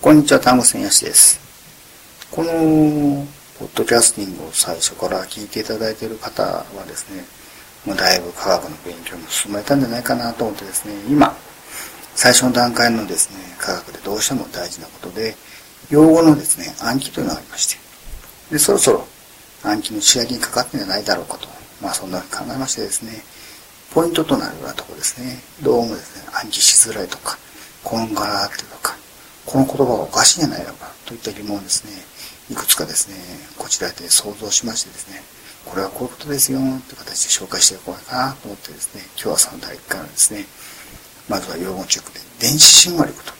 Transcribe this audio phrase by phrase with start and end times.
[0.00, 1.40] こんにちは、単語戦やしです。
[2.30, 3.26] この、
[3.58, 7.24] ポッドキャスティングを最初から聞いていただいている方はですね、
[7.84, 11.36] もうだいぶ科学の勉強も進めたんじゃないかなと思ってですね、今、
[12.14, 15.34] 最初の段階のですね、科学でどうしても大事なことで、
[15.90, 17.76] 用語のですね、暗記というのがありまして、
[18.52, 19.04] で、そろそろ
[19.64, 21.48] 暗記の仕上げにかかってんじゃないだろうかと、
[21.82, 23.20] まあそんなふうに考えましてですね、
[23.92, 27.36] ポイントとなるようなところですね、どうもですね、暗記しづらいとか、
[27.82, 28.77] こんがらっていうと、
[29.48, 31.92] この言葉がおかしいんじゃないのかといった疑問をですね、
[32.52, 33.16] いくつかですね、
[33.56, 35.22] こちらで想像しましてですね、
[35.64, 40.44] これはこういうことですよという形で紹介していこうかなと思ってですね、今日はその第1回のですね、
[41.30, 43.32] まずは用語チェックで電子シンワ力と、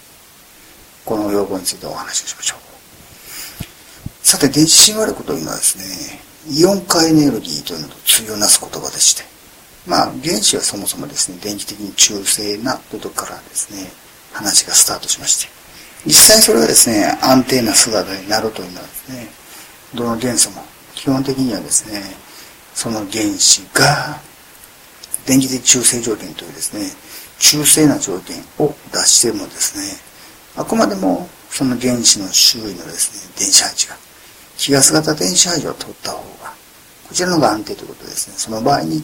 [1.05, 4.27] この用語についてお話をしましょう。
[4.27, 9.25] さて、電子シンワ力というのはですね、イオン化エネルギーというのと対をなす言葉でして、
[9.87, 13.93] まあ、原子はそもそもですね、電気的に中性なというとからですね、
[14.33, 15.58] 話がスタートしまして、
[16.07, 19.29] 実際それがですね、安定な姿になるというのはですね、
[19.95, 22.03] どの元素も基本的にはですね、
[22.75, 24.21] その原子が
[25.27, 26.91] 電気的中性条件というですね、
[27.39, 29.85] 中性な条件を出してもですね、
[30.57, 33.97] あくまでもその原子の周囲のですね、電子配置が、
[34.57, 36.53] 気ガス型電子配置を取った方が、
[37.09, 38.35] こちらの方が安定ということですね。
[38.37, 39.03] その場合に、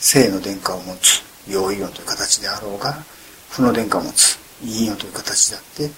[0.00, 3.02] 正の電荷を持つ陽イオンという形であろうが、
[3.50, 5.90] 負の電荷を持つ陰イオンという形であって、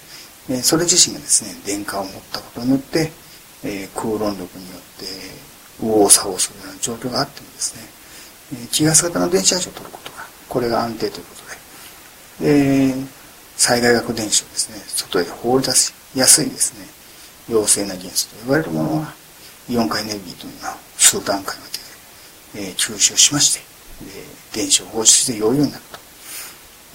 [0.49, 3.11] えそれ自身がですね電荷を持ったことによって、
[3.63, 5.05] え空論力によって
[5.79, 7.81] 右往左往するような状況があってもですね、
[8.63, 10.17] え気ガス型の電子配置を取ることが
[10.49, 11.35] これが安定というこ
[12.39, 12.93] とで、え
[13.57, 16.85] 災害学電子をですね外へ放り出しやすいですね
[17.47, 19.13] 陽性な元素と言われるものは
[19.69, 21.65] イオン化エネルギーというのは数段階ま
[22.55, 23.59] で、え吸収しまして
[24.05, 25.99] で電子を放出して陽イオンになると、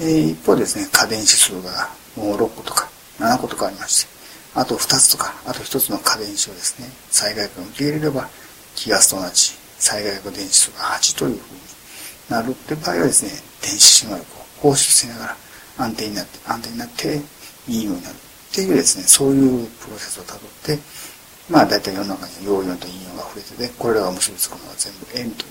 [0.05, 4.11] え一方ですね過電子数がもう6個とか7個とかありまして、
[4.55, 8.29] あと2つとか、あと1つの過電子をですね、災害が受け入れれば、
[8.75, 11.61] 気ガスと同じ災害核電子数が8というふうに
[12.31, 13.31] なるって場合はですね、
[13.63, 15.37] 電子信号力を放出しながら
[15.79, 17.21] 安定になって、安定になって
[17.69, 20.79] いいようになるっていうですね、そういうプロセスをたどって、
[21.51, 25.49] まあ大体世の中に陽イオンと陰イオンが溢れてて、これらが結びつくのは全部円とい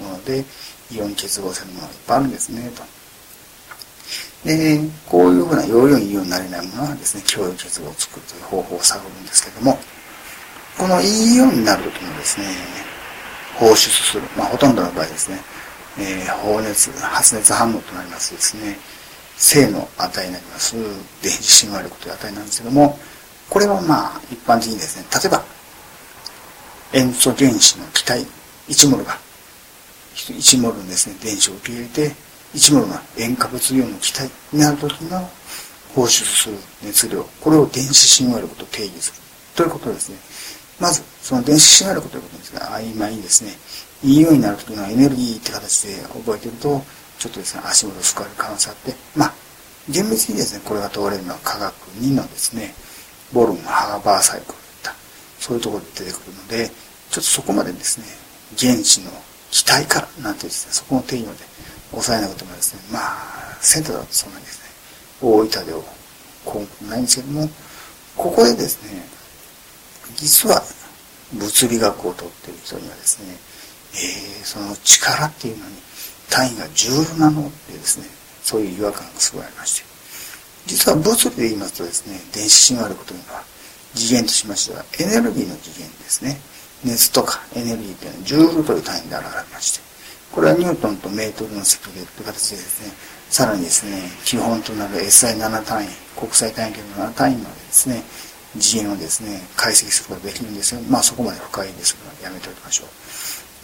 [0.00, 0.44] うもので、
[0.90, 2.82] イオン結合線のものがいっぱいあるんですね、と。
[4.46, 9.76] で、こういうふうな容量にイオンになれないものはですね、共有結合を作るという方法を探るんですけども、
[10.78, 12.46] このイオンになるときにですね、
[13.58, 15.40] 放出する、まあほとんどの場合ですね、
[15.98, 18.78] えー、放熱、発熱反応となりますですね、
[19.36, 20.76] 正の値になります
[21.22, 22.98] 電子親和力という値なんですけども、
[23.50, 25.44] これはまあ一般的にですね、例えば
[26.92, 28.24] 塩素原子の気体
[28.68, 29.18] 1モルが
[30.14, 32.25] 1モルのですね、電子を受け入れて
[32.56, 32.86] 一部の
[33.18, 35.20] 塩化物イオンの気体になる時の
[35.94, 39.18] 放出する熱量、これを電子親和力と定義する。
[39.54, 40.16] ということですね。
[40.80, 43.52] まず、その電子親和力ということですが、曖昧にですね、
[44.02, 46.82] いいようになる時のエネルギーって形で覚えてると、
[47.18, 49.34] ちょっとですね、足元を救われる可能性あって、まあ、
[49.90, 52.74] 厳密にですね、これが問われるのは科学2のですね、
[53.34, 54.94] ボルン、ハーバーサイクルといった、
[55.40, 58.06] そういうところで出てくるので、ちょっとそこまでですね、
[58.58, 59.10] 原子の
[59.50, 61.56] 気体からなんてですね、そこの定義まで
[61.90, 64.66] 抑えなくてもですね、まあ、センターだとそんなにですね、
[65.22, 65.72] 大分で
[66.44, 67.48] こうないんですけども、
[68.16, 69.02] ここでですね、
[70.16, 70.62] 実は
[71.32, 73.34] 物理学をとっている人にはですね、
[73.94, 75.74] えー、その力っていうのに
[76.30, 78.06] 単位が10ナノってですね、
[78.42, 79.86] そういう違和感がすごいありまして、
[80.66, 83.42] 実は物理で言いますとですね、電子信号力というのは
[83.94, 86.38] 次元としましてはエネルギーの次元ですね。
[86.84, 89.85] 熱とかエネルギーというのはジュールという単位で表れまして、
[90.36, 92.92] これはニュートンとメートルの積でという形でですね、
[93.30, 98.02] さらにですね、基本となる SI7 単位、国際単位圏の7単位までですね、
[98.60, 100.82] 次元をですね、解析することができるんですよ。
[100.90, 102.84] まあそこまで深いんですけど、やめておきましょ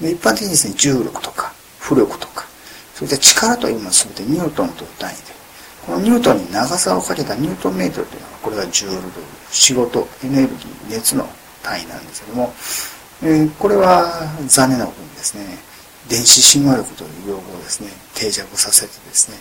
[0.01, 0.03] う。
[0.03, 2.47] で一般的にですね、重力とか、浮力とか、
[2.95, 5.21] そういった力というのは全てニュートンという単位で、
[5.85, 11.29] このニュートンに長さをかけたニュートンメートルというのは、これがジュールという仕事、エネルギー、熱の
[11.63, 12.55] 単位なんですけども、
[13.25, 14.09] えー、これは
[14.47, 15.72] 残念なことにですね、
[16.09, 19.39] 電子親和力という用語をですね、定着させてですね、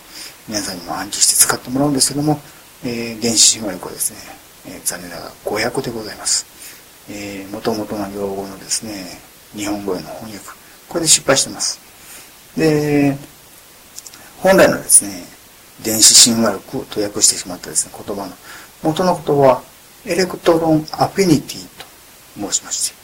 [0.48, 2.40] 皆さんにも暗記して使ってもらうんですけども、
[2.84, 4.20] えー、電子親和力はですね、
[4.68, 6.46] えー、残念ながら誤訳でございます。
[7.10, 9.20] えー、元々の用語のですね、
[9.56, 10.40] 日本語への翻訳、
[10.88, 11.80] これで失敗してます。
[12.56, 13.18] で、
[14.40, 15.24] 本来のですね、
[15.84, 18.34] 電子親和力と訳してしまったですね、言葉の
[18.84, 19.64] 元の言葉は、
[20.06, 21.86] electron affinity と
[22.52, 23.01] 申しまして、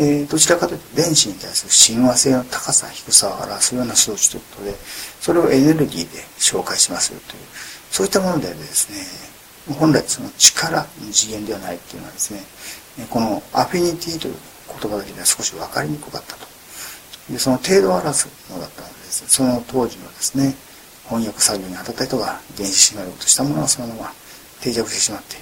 [0.00, 4.74] えー、どちらかというと電子に対する親和性の高さ、低さを表すような数値ということで、
[5.20, 7.42] それをエネルギーで紹介しますよという、
[7.90, 12.40] そういったものでですね、本来その力の次元ではないっていうのはですね、
[13.10, 14.34] このアフィニティという
[14.68, 16.46] 言葉だけでは少し分かりにくかったと。
[17.28, 20.54] で、その程度を表すものだったのでです、その当時のですね、
[21.08, 24.12] 翻訳作業に当たった人が原子シナリオとしたものがそのまま
[24.60, 25.36] 定着してしまって、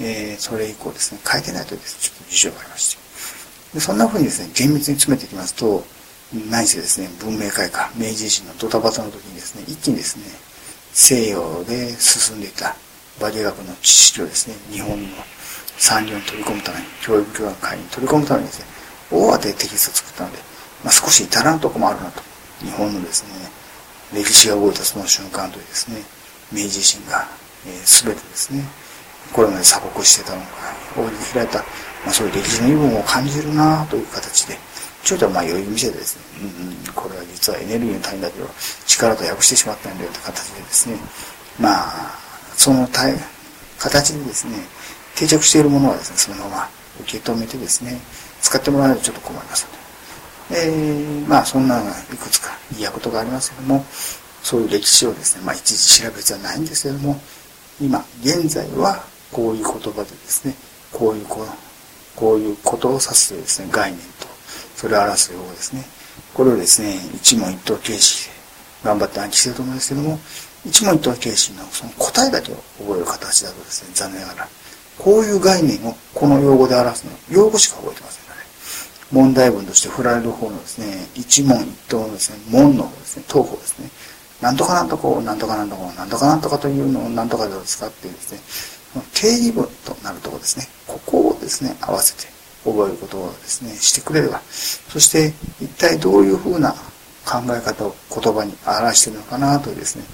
[0.00, 3.07] えー、それ以降ですね、書いてないというちょっと事情がありまして。
[3.74, 5.84] でそんな風にですね、厳密に詰めていきますと、
[6.50, 10.24] 何せですね、文明開化、明治維新のドタバタの時にですね、一気にですね、
[10.92, 12.74] 西洋で進んでいた
[13.20, 15.08] バリア学の知識をですね、日本の
[15.78, 18.66] 産業に取り込むために、教育教育会に取り込むためにですね、
[19.10, 20.38] 大当てテキストを作ったので、
[20.84, 22.22] まあ、少し至らんとこもあるなと。
[22.60, 23.50] 日本のですね、
[24.12, 26.02] 歴史が動いたその瞬間というですね、
[26.52, 27.28] 明治維新が、
[27.66, 28.64] えー、全てですね、
[29.32, 30.46] これまで鎖国してたのが、
[30.96, 31.64] 大きく開いた、ま
[32.08, 34.56] あ、そういう歴史の部分を感じるなという形で、
[35.04, 38.48] ちょっとまあ余裕見せてですね、うんうん、これは実はエネルギーの単位だけど、
[38.86, 40.96] 力と訳してしまったんだよという形でですね、
[41.60, 42.18] まあ、
[42.56, 42.86] その
[43.78, 44.58] 形でですね、
[45.16, 46.68] 定着しているものはですね、そのまま
[47.00, 48.00] 受け止めてですね、
[48.40, 49.78] 使ってもらわないとちょっと困りますので。
[50.50, 53.84] えー、まあそんないくつか嫌ことがありますけども、
[54.42, 57.20] そういう歴史をですね、まあ一時調べじゃないんですけども、
[57.80, 60.54] 今、現在はこういう言葉でですね、
[60.92, 61.46] こういうこ、
[62.16, 64.26] こういうことを指すですね、概念と、
[64.76, 65.84] それを表す用語ですね。
[66.34, 68.32] これをですね、一問一答形式で
[68.84, 70.18] 頑張って暗記してると思うんですけども、
[70.64, 74.48] 一問一答形式のその答えだけを覚える形だとですね、残念ながら、
[74.98, 78.42] こういう概念をこの用語で表すの、用語しか覚えてませんので、
[79.12, 83.90] 問題文として振られる方のですね、一問一答のですね、問の方ですね、答法ですね、
[84.40, 88.40] なんとかなんとかなんとかなんとかなんとかなんとかというのをなんとかで使ってですね、
[89.14, 92.32] 定義文となるところですね、ここをですね、合わせて
[92.64, 94.40] 覚えることをですね、してくれれば、
[94.88, 96.72] そして一体どういうふうな
[97.24, 100.04] 考え方を言葉に表しているのかなというですね、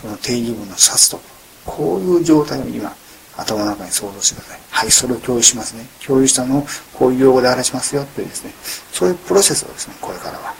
[0.00, 1.20] その定義文の指すと
[1.64, 2.94] こういう状態を今、
[3.36, 4.60] 頭の中に想像してください。
[4.70, 5.84] はい、それを共有しますね。
[6.04, 8.52] 共有したのをこういう用語で表しますよというですね、
[8.92, 10.54] そういうプロセスをですね、これからは、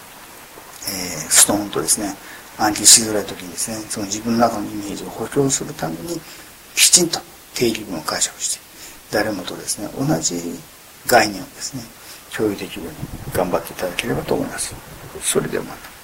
[0.88, 2.14] えー、ストーンとですね、
[2.58, 6.20] 暗記しづらい時にですね、その自分の中のイメージを補強するために、
[6.74, 7.20] きちんと
[7.56, 8.61] 定義文を解釈して、
[9.11, 10.61] 誰もとですね、同じ
[11.06, 11.82] 概念をですね、
[12.37, 14.75] 共有できるように頑張っていただければと思います。
[15.23, 15.95] それではまた。